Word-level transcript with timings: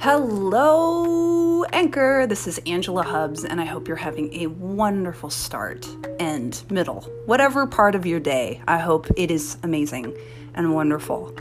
Hello, 0.00 1.64
Anchor. 1.64 2.24
This 2.28 2.46
is 2.46 2.58
Angela 2.66 3.02
Hubbs, 3.02 3.44
and 3.44 3.60
I 3.60 3.64
hope 3.64 3.88
you're 3.88 3.96
having 3.96 4.32
a 4.32 4.46
wonderful 4.46 5.28
start 5.28 5.88
and 6.20 6.62
middle, 6.70 7.00
whatever 7.26 7.66
part 7.66 7.96
of 7.96 8.06
your 8.06 8.20
day. 8.20 8.62
I 8.68 8.78
hope 8.78 9.08
it 9.16 9.32
is 9.32 9.58
amazing 9.64 10.16
and 10.54 10.72
wonderful. 10.72 11.34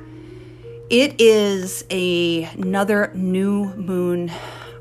It 0.89 1.21
is 1.21 1.86
a, 1.91 2.46
another 2.46 3.11
new 3.14 3.75
moon. 3.75 4.32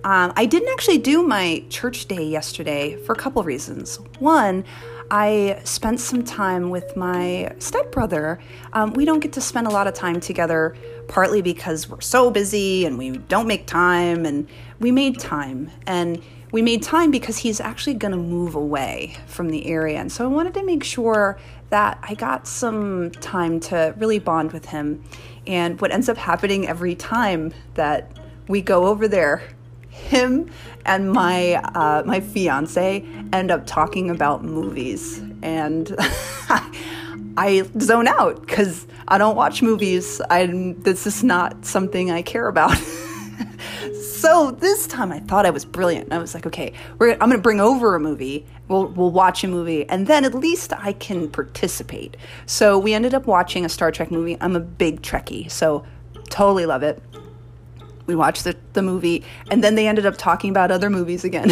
Um, 0.04 0.32
I 0.36 0.46
didn't 0.46 0.70
actually 0.70 0.98
do 0.98 1.22
my 1.22 1.62
church 1.68 2.06
day 2.06 2.24
yesterday 2.24 2.96
for 3.04 3.12
a 3.12 3.16
couple 3.16 3.42
reasons. 3.42 4.00
One, 4.20 4.64
I 5.10 5.60
spent 5.64 6.00
some 6.00 6.24
time 6.24 6.70
with 6.70 6.96
my 6.96 7.54
stepbrother. 7.58 8.40
Um, 8.72 8.92
we 8.94 9.04
don't 9.04 9.20
get 9.20 9.32
to 9.34 9.40
spend 9.40 9.66
a 9.66 9.70
lot 9.70 9.86
of 9.86 9.94
time 9.94 10.18
together, 10.18 10.76
partly 11.08 11.42
because 11.42 11.88
we're 11.88 12.00
so 12.00 12.30
busy 12.30 12.84
and 12.84 12.98
we 12.98 13.18
don't 13.18 13.46
make 13.46 13.66
time, 13.66 14.26
and 14.26 14.48
we 14.80 14.90
made 14.90 15.18
time. 15.18 15.70
And 15.86 16.22
we 16.52 16.62
made 16.62 16.82
time 16.82 17.10
because 17.10 17.38
he's 17.38 17.60
actually 17.60 17.94
going 17.94 18.12
to 18.12 18.18
move 18.18 18.54
away 18.54 19.16
from 19.26 19.50
the 19.50 19.66
area. 19.66 19.98
And 19.98 20.10
so 20.10 20.24
I 20.24 20.28
wanted 20.28 20.54
to 20.54 20.64
make 20.64 20.84
sure 20.84 21.38
that 21.70 21.98
I 22.02 22.14
got 22.14 22.46
some 22.46 23.10
time 23.10 23.58
to 23.60 23.94
really 23.98 24.18
bond 24.18 24.52
with 24.52 24.66
him. 24.66 25.02
And 25.46 25.80
what 25.80 25.92
ends 25.92 26.08
up 26.08 26.16
happening 26.16 26.66
every 26.66 26.94
time 26.94 27.52
that 27.74 28.16
we 28.48 28.62
go 28.62 28.86
over 28.86 29.08
there 29.08 29.42
him 29.96 30.50
and 30.84 31.10
my 31.10 31.54
uh, 31.54 32.02
my 32.04 32.20
fiance 32.20 33.04
end 33.32 33.50
up 33.50 33.66
talking 33.66 34.10
about 34.10 34.44
movies, 34.44 35.18
and 35.42 35.88
I 37.36 37.62
zone 37.80 38.08
out 38.08 38.40
because 38.40 38.86
I 39.08 39.18
don't 39.18 39.36
watch 39.36 39.62
movies. 39.62 40.20
I 40.30 40.74
this 40.78 41.06
is 41.06 41.22
not 41.22 41.64
something 41.64 42.10
I 42.10 42.22
care 42.22 42.48
about. 42.48 42.76
so 44.02 44.52
this 44.52 44.86
time 44.86 45.12
I 45.12 45.20
thought 45.20 45.46
I 45.46 45.50
was 45.50 45.64
brilliant. 45.64 46.12
I 46.12 46.18
was 46.18 46.34
like, 46.34 46.46
okay, 46.46 46.72
I'm 47.00 47.18
going 47.18 47.32
to 47.32 47.38
bring 47.38 47.60
over 47.60 47.94
a 47.94 48.00
movie. 48.00 48.46
We'll 48.68 48.86
we'll 48.86 49.10
watch 49.10 49.44
a 49.44 49.48
movie, 49.48 49.88
and 49.88 50.06
then 50.06 50.24
at 50.24 50.34
least 50.34 50.72
I 50.72 50.92
can 50.92 51.30
participate. 51.30 52.16
So 52.46 52.78
we 52.78 52.94
ended 52.94 53.14
up 53.14 53.26
watching 53.26 53.64
a 53.64 53.68
Star 53.68 53.90
Trek 53.92 54.10
movie. 54.10 54.36
I'm 54.40 54.56
a 54.56 54.60
big 54.60 55.02
Trekkie, 55.02 55.50
so 55.50 55.84
totally 56.28 56.66
love 56.66 56.82
it 56.82 57.02
we 58.06 58.14
watched 58.14 58.44
the, 58.44 58.56
the 58.72 58.82
movie 58.82 59.24
and 59.50 59.62
then 59.62 59.74
they 59.74 59.86
ended 59.86 60.06
up 60.06 60.16
talking 60.16 60.50
about 60.50 60.70
other 60.70 60.90
movies 60.90 61.24
again 61.24 61.50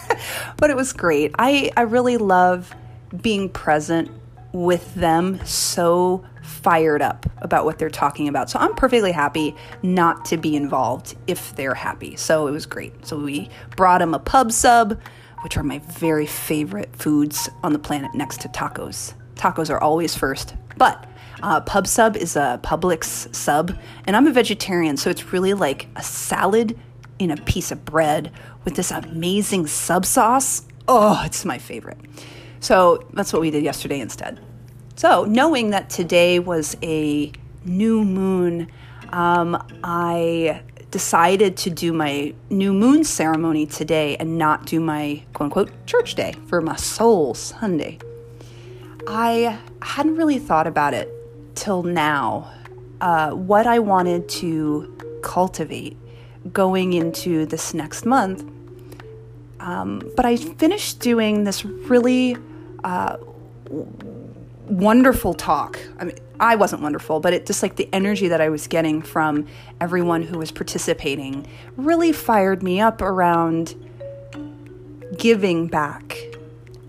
but 0.56 0.70
it 0.70 0.76
was 0.76 0.92
great 0.92 1.34
i 1.38 1.70
i 1.76 1.82
really 1.82 2.16
love 2.16 2.74
being 3.20 3.48
present 3.48 4.10
with 4.52 4.94
them 4.94 5.44
so 5.44 6.24
fired 6.42 7.02
up 7.02 7.26
about 7.38 7.64
what 7.64 7.78
they're 7.78 7.90
talking 7.90 8.28
about. 8.28 8.48
So 8.48 8.58
i'm 8.58 8.74
perfectly 8.74 9.12
happy 9.12 9.54
not 9.82 10.24
to 10.26 10.36
be 10.36 10.56
involved 10.56 11.16
if 11.26 11.54
they're 11.56 11.74
happy. 11.74 12.16
So 12.16 12.46
it 12.46 12.52
was 12.52 12.66
great. 12.66 13.06
So 13.06 13.18
we 13.18 13.50
brought 13.76 13.98
them 13.98 14.14
a 14.14 14.18
pub 14.18 14.52
sub 14.52 14.98
which 15.42 15.56
are 15.56 15.62
my 15.62 15.78
very 15.78 16.26
favorite 16.26 16.94
foods 16.96 17.48
on 17.62 17.72
the 17.72 17.78
planet 17.78 18.14
next 18.14 18.40
to 18.42 18.48
tacos. 18.48 19.14
Tacos 19.36 19.70
are 19.70 19.80
always 19.80 20.16
first. 20.16 20.54
But 20.76 21.06
uh, 21.42 21.60
Pub 21.60 21.86
Sub 21.86 22.16
is 22.16 22.36
a 22.36 22.60
Publix 22.62 23.32
sub, 23.34 23.76
and 24.04 24.16
I'm 24.16 24.26
a 24.26 24.32
vegetarian, 24.32 24.96
so 24.96 25.10
it's 25.10 25.32
really 25.32 25.54
like 25.54 25.86
a 25.96 26.02
salad 26.02 26.78
in 27.18 27.30
a 27.30 27.36
piece 27.36 27.70
of 27.70 27.84
bread 27.84 28.32
with 28.64 28.74
this 28.74 28.90
amazing 28.90 29.66
sub 29.66 30.04
sauce. 30.04 30.62
Oh, 30.86 31.22
it's 31.24 31.44
my 31.44 31.58
favorite. 31.58 31.98
So 32.60 33.04
that's 33.12 33.32
what 33.32 33.40
we 33.40 33.50
did 33.50 33.62
yesterday 33.62 34.00
instead. 34.00 34.40
So, 34.96 35.24
knowing 35.24 35.70
that 35.70 35.90
today 35.90 36.40
was 36.40 36.76
a 36.82 37.30
new 37.64 38.04
moon, 38.04 38.68
um, 39.10 39.62
I 39.84 40.62
decided 40.90 41.56
to 41.58 41.70
do 41.70 41.92
my 41.92 42.34
new 42.50 42.72
moon 42.72 43.04
ceremony 43.04 43.66
today 43.66 44.16
and 44.16 44.38
not 44.38 44.66
do 44.66 44.80
my 44.80 45.22
quote 45.34 45.44
unquote 45.44 45.86
church 45.86 46.14
day 46.14 46.34
for 46.46 46.60
my 46.60 46.76
soul 46.76 47.34
Sunday. 47.34 47.98
I 49.06 49.58
hadn't 49.82 50.16
really 50.16 50.38
thought 50.38 50.66
about 50.66 50.94
it 50.94 51.08
till 51.54 51.82
now 51.82 52.52
uh, 53.00 53.30
what 53.30 53.66
I 53.66 53.78
wanted 53.78 54.28
to 54.30 54.94
cultivate 55.22 55.96
going 56.52 56.92
into 56.92 57.46
this 57.46 57.74
next 57.74 58.04
month. 58.04 58.44
Um, 59.60 60.10
but 60.16 60.24
I 60.24 60.36
finished 60.36 61.00
doing 61.00 61.44
this 61.44 61.64
really 61.64 62.36
uh, 62.84 63.16
wonderful 64.66 65.34
talk. 65.34 65.78
I 65.98 66.04
mean, 66.04 66.16
I 66.40 66.54
wasn't 66.54 66.82
wonderful, 66.82 67.20
but 67.20 67.32
it 67.32 67.46
just 67.46 67.62
like 67.62 67.76
the 67.76 67.88
energy 67.92 68.28
that 68.28 68.40
I 68.40 68.48
was 68.48 68.66
getting 68.66 69.02
from 69.02 69.46
everyone 69.80 70.22
who 70.22 70.38
was 70.38 70.52
participating 70.52 71.46
really 71.76 72.12
fired 72.12 72.62
me 72.62 72.80
up 72.80 73.02
around 73.02 73.74
giving 75.16 75.66
back. 75.66 76.16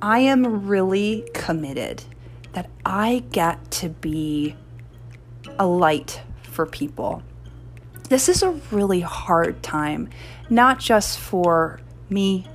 I 0.02 0.20
am 0.20 0.68
really 0.68 1.28
committed 1.34 2.04
that 2.54 2.70
I 2.86 3.24
get 3.32 3.72
to 3.72 3.90
be 3.90 4.56
a 5.58 5.66
light 5.66 6.22
for 6.44 6.66
people. 6.66 7.24
This 8.10 8.30
is 8.30 8.42
a 8.44 8.52
really 8.72 9.02
hard 9.02 9.62
time, 9.62 10.10
not 10.50 10.80
just 10.80 11.20
for 11.20 11.80
me, 12.10 12.48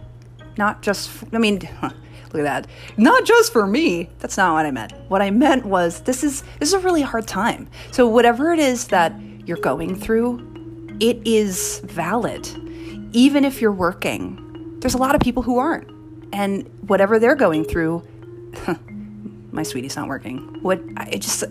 not 0.56 0.82
just, 0.82 1.10
I 1.32 1.38
mean, 1.38 1.58
look 1.82 2.44
at 2.46 2.64
that. 2.64 2.66
Not 2.96 3.24
just 3.24 3.52
for 3.52 3.66
me. 3.66 4.10
That's 4.18 4.36
not 4.36 4.52
what 4.54 4.66
I 4.66 4.70
meant. 4.70 4.92
What 5.08 5.22
I 5.22 5.30
meant 5.30 5.64
was 5.64 6.00
this 6.00 6.24
is 6.24 6.42
this 6.58 6.68
is 6.68 6.74
a 6.74 6.78
really 6.80 7.02
hard 7.02 7.26
time. 7.26 7.68
So 7.92 8.06
whatever 8.06 8.52
it 8.52 8.58
is 8.58 8.88
that 8.88 9.14
you're 9.46 9.56
going 9.56 9.94
through, 9.94 10.96
it 11.00 11.20
is 11.24 11.80
valid. 11.84 12.48
Even 13.12 13.44
if 13.44 13.60
you're 13.60 13.72
working. 13.72 14.40
There's 14.80 14.94
a 14.94 14.98
lot 14.98 15.14
of 15.14 15.20
people 15.20 15.42
who 15.42 15.58
aren't. 15.58 15.90
And 16.32 16.68
whatever 16.88 17.18
they're 17.18 17.36
going 17.36 17.64
through, 17.64 18.02
my 19.52 19.62
sweetie's 19.62 19.96
not 19.96 20.08
working. 20.08 20.58
What 20.62 20.80
I 20.96 21.16
just 21.16 21.44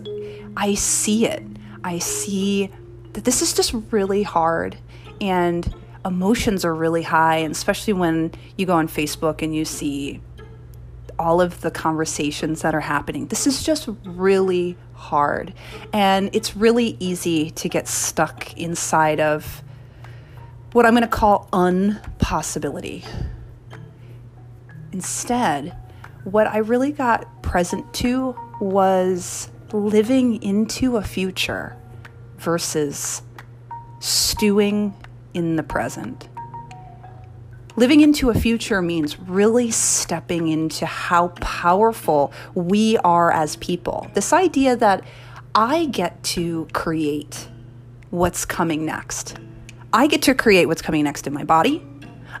I 0.56 0.74
see 0.74 1.26
it. 1.26 1.42
I 1.82 1.98
see 1.98 2.70
that 3.14 3.24
this 3.24 3.42
is 3.42 3.54
just 3.54 3.74
really 3.90 4.22
hard 4.22 4.78
and 5.20 5.74
emotions 6.04 6.64
are 6.64 6.74
really 6.74 7.02
high 7.02 7.38
and 7.38 7.52
especially 7.52 7.92
when 7.92 8.32
you 8.56 8.66
go 8.66 8.74
on 8.74 8.88
Facebook 8.88 9.42
and 9.42 9.54
you 9.54 9.64
see 9.64 10.20
all 11.18 11.40
of 11.40 11.60
the 11.60 11.70
conversations 11.70 12.62
that 12.62 12.74
are 12.74 12.80
happening. 12.80 13.26
This 13.26 13.46
is 13.46 13.62
just 13.62 13.88
really 14.04 14.76
hard. 14.94 15.54
And 15.92 16.30
it's 16.34 16.56
really 16.56 16.96
easy 17.00 17.50
to 17.52 17.68
get 17.68 17.88
stuck 17.88 18.56
inside 18.58 19.20
of 19.20 19.62
what 20.72 20.86
I'm 20.86 20.92
going 20.92 21.02
to 21.02 21.08
call 21.08 21.48
unpossibility. 21.52 23.06
Instead, 24.92 25.76
what 26.24 26.46
I 26.46 26.58
really 26.58 26.92
got 26.92 27.42
present 27.42 27.92
to 27.94 28.36
was 28.60 29.50
living 29.72 30.42
into 30.42 30.96
a 30.96 31.02
future 31.02 31.76
versus 32.38 33.22
stewing 34.00 34.94
in 35.34 35.56
the 35.56 35.62
present. 35.62 36.28
Living 37.76 38.00
into 38.00 38.30
a 38.30 38.34
future 38.34 38.80
means 38.80 39.18
really 39.18 39.70
stepping 39.70 40.48
into 40.48 40.86
how 40.86 41.28
powerful 41.40 42.32
we 42.54 42.96
are 42.98 43.32
as 43.32 43.56
people. 43.56 44.08
This 44.14 44.32
idea 44.32 44.76
that 44.76 45.04
I 45.54 45.86
get 45.86 46.22
to 46.24 46.68
create 46.72 47.48
what's 48.10 48.44
coming 48.44 48.86
next. 48.86 49.36
I 49.92 50.06
get 50.06 50.22
to 50.22 50.34
create 50.34 50.66
what's 50.66 50.82
coming 50.82 51.02
next 51.04 51.26
in 51.26 51.32
my 51.32 51.44
body. 51.44 51.84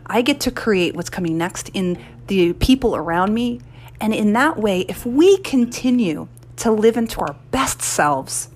I 0.06 0.22
get 0.22 0.40
to 0.40 0.50
create 0.50 0.94
what's 0.94 1.10
coming 1.10 1.36
next 1.36 1.68
in 1.74 2.02
the 2.28 2.52
people 2.54 2.94
around 2.94 3.34
me 3.34 3.60
and 4.00 4.12
in 4.14 4.32
that 4.34 4.58
way, 4.58 4.80
if 4.80 5.06
we 5.06 5.38
continue 5.38 6.28
to 6.56 6.70
live 6.70 6.96
into 6.96 7.20
our 7.20 7.34
best 7.50 7.82
selves, 7.82 8.48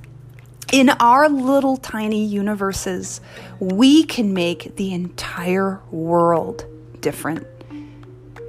in 0.73 0.91
our 0.91 1.29
little 1.29 1.77
tiny 1.77 2.25
universes, 2.25 3.21
we 3.59 4.05
can 4.05 4.35
make 4.35 4.77
the 4.77 4.93
entire 4.93 5.81
world 5.91 6.67
different. 7.01 7.47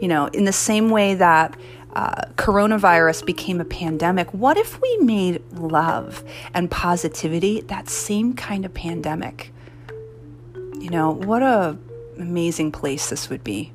You 0.01 0.07
know, 0.07 0.27
in 0.27 0.45
the 0.45 0.53
same 0.53 0.89
way 0.89 1.15
that 1.15 1.57
uh, 1.93 2.25
coronavirus 2.35 3.25
became 3.25 3.59
a 3.59 3.65
pandemic, 3.65 4.33
what 4.33 4.57
if 4.57 4.79
we 4.81 4.97
made 4.97 5.41
love 5.53 6.23
and 6.53 6.69
positivity 6.69 7.61
that 7.61 7.89
same 7.89 8.33
kind 8.33 8.65
of 8.65 8.73
pandemic? 8.73 9.51
You 10.79 10.89
know, 10.89 11.11
what 11.11 11.41
a 11.41 11.77
amazing 12.17 12.71
place 12.71 13.09
this 13.09 13.29
would 13.29 13.43
be. 13.43 13.71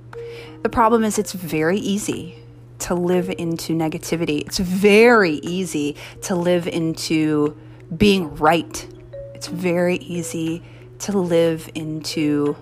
The 0.63 0.69
problem 0.69 1.05
is 1.05 1.19
it's 1.19 1.33
very 1.33 1.79
easy 1.79 2.39
to 2.81 2.95
live 2.95 3.31
into 3.39 3.75
negativity. 3.75 4.41
It's 4.47 4.59
very 4.59 5.35
easy 5.37 5.97
to 6.23 6.35
live 6.35 6.67
into 6.67 7.57
being 7.97 8.35
right. 8.37 8.87
It's 9.35 9.49
very 9.49 9.97
easy 9.97 10.63
to 11.01 11.19
live 11.19 11.69
into, 11.75 12.57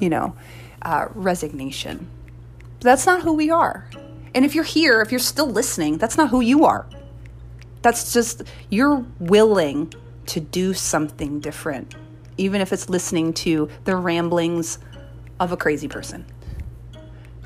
you 0.00 0.08
know, 0.08 0.36
uh, 0.82 1.06
resignation. 1.14 2.08
But 2.78 2.84
that's 2.84 3.06
not 3.06 3.22
who 3.22 3.32
we 3.34 3.50
are. 3.50 3.88
And 4.34 4.44
if 4.44 4.54
you're 4.54 4.64
here, 4.64 5.02
if 5.02 5.10
you're 5.10 5.18
still 5.18 5.50
listening, 5.50 5.98
that's 5.98 6.16
not 6.16 6.30
who 6.30 6.40
you 6.40 6.64
are. 6.64 6.86
That's 7.82 8.12
just, 8.12 8.42
you're 8.68 9.04
willing 9.18 9.92
to 10.26 10.40
do 10.40 10.74
something 10.74 11.40
different. 11.40 11.94
even 12.40 12.62
if 12.62 12.72
it's 12.72 12.88
listening 12.88 13.34
to 13.34 13.68
the 13.84 13.94
ramblings 13.94 14.78
of 15.38 15.52
a 15.52 15.56
crazy 15.56 15.88
person. 15.88 16.24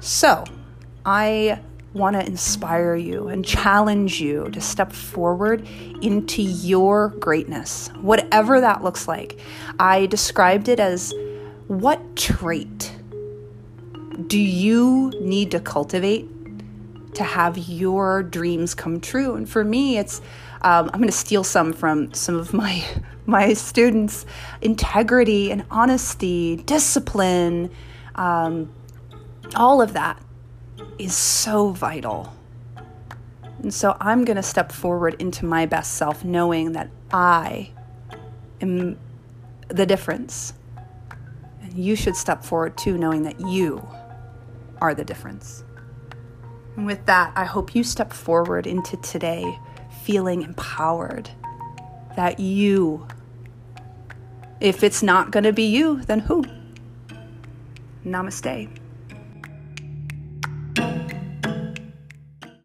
So, 0.00 0.44
I 1.04 1.58
want 1.94 2.16
to 2.16 2.26
inspire 2.26 2.96
you 2.96 3.28
and 3.28 3.44
challenge 3.44 4.20
you 4.20 4.50
to 4.50 4.60
step 4.60 4.92
forward 4.92 5.66
into 6.02 6.42
your 6.42 7.08
greatness, 7.20 7.88
whatever 8.00 8.60
that 8.60 8.82
looks 8.82 9.06
like. 9.06 9.38
I 9.78 10.06
described 10.06 10.68
it 10.68 10.80
as 10.80 11.14
what 11.68 12.16
trait 12.16 12.92
do 14.26 14.38
you 14.38 15.12
need 15.20 15.52
to 15.52 15.60
cultivate 15.60 16.28
to 17.14 17.22
have 17.22 17.56
your 17.56 18.24
dreams 18.24 18.74
come 18.74 19.00
true? 19.00 19.36
And 19.36 19.48
for 19.48 19.64
me, 19.64 19.98
it's 19.98 20.20
um, 20.62 20.90
I'm 20.92 21.00
going 21.00 21.10
to 21.10 21.12
steal 21.12 21.44
some 21.44 21.72
from 21.72 22.12
some 22.12 22.36
of 22.36 22.52
my 22.52 22.84
my 23.26 23.52
students: 23.54 24.26
integrity 24.60 25.52
and 25.52 25.64
honesty, 25.70 26.56
discipline, 26.56 27.70
um, 28.16 28.72
all 29.54 29.80
of 29.80 29.92
that 29.92 30.20
is 30.98 31.14
so 31.14 31.70
vital. 31.70 32.32
And 33.62 33.72
so 33.72 33.96
I'm 34.00 34.24
going 34.24 34.36
to 34.36 34.42
step 34.42 34.72
forward 34.72 35.14
into 35.20 35.44
my 35.44 35.66
best 35.66 35.94
self, 35.94 36.24
knowing 36.24 36.72
that 36.72 36.90
I 37.12 37.70
am 38.60 38.98
the 39.68 39.86
difference. 39.86 40.54
And 41.62 41.72
you 41.78 41.96
should 41.96 42.16
step 42.16 42.44
forward 42.44 42.76
too, 42.76 42.98
knowing 42.98 43.22
that 43.22 43.40
you 43.40 43.86
are 44.80 44.94
the 44.94 45.04
difference. 45.04 45.64
And 46.76 46.86
with 46.86 47.06
that, 47.06 47.32
I 47.36 47.44
hope 47.44 47.74
you 47.74 47.84
step 47.84 48.12
forward 48.12 48.66
into 48.66 48.96
today 48.98 49.58
feeling 50.02 50.42
empowered 50.42 51.30
that 52.16 52.38
you, 52.38 53.06
if 54.60 54.82
it's 54.82 55.02
not 55.02 55.30
going 55.30 55.44
to 55.44 55.52
be 55.52 55.64
you, 55.64 56.02
then 56.02 56.20
who? 56.20 56.44
Namaste. 58.04 58.68